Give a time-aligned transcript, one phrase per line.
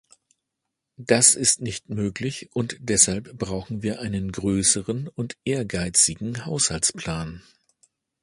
[0.97, 7.43] Das ist nicht möglich, und deshalb brauchen wir einen größeren und ehrgeizigen Haushaltsplan.